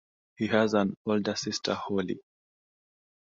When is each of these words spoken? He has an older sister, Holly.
He 0.35 0.47
has 0.47 0.73
an 0.73 0.95
older 1.05 1.35
sister, 1.35 1.75
Holly. 1.75 2.19